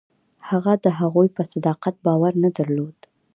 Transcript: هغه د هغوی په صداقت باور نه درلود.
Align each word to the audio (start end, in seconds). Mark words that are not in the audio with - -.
هغه 0.49 0.73
د 0.83 0.85
هغوی 0.99 1.27
په 1.37 1.43
صداقت 1.53 1.95
باور 2.05 2.33
نه 2.43 2.49
درلود. 2.57 2.97